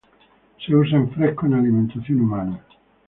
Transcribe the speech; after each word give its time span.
Se 0.65 0.73
usa 0.73 0.97
en 0.97 1.11
fresco 1.11 1.45
en 1.45 1.53
alimentación 1.53 2.21
humana. 2.21 2.59